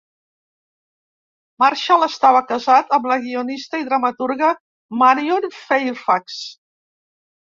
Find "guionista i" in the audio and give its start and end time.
3.25-3.87